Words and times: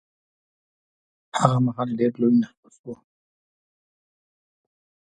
هغه 1.39 1.57
مهال 1.65 1.89
ډېر 1.99 2.11
لوی 2.21 2.35
نفوس 2.41 2.75
و. 2.83 2.87